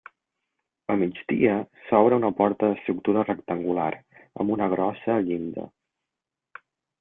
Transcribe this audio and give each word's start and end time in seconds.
A 0.93 0.93
migdia 1.01 1.57
s'obre 1.89 2.17
una 2.21 2.31
porta 2.39 2.69
d'estructura 2.71 3.25
rectangular, 3.27 3.91
amb 4.45 4.55
una 4.57 4.71
grossa 4.73 5.19
llinda. 5.29 5.69